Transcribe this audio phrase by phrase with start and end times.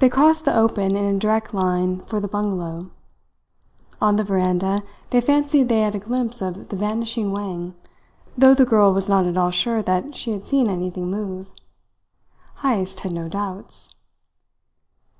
[0.00, 2.90] They crossed the open in a direct line for the bungalow.
[4.00, 7.76] On the veranda they fancied they had a glimpse of the vanishing Wang,
[8.36, 11.52] though the girl was not at all sure that she had seen anything move.
[12.64, 13.94] Heyst had no doubts.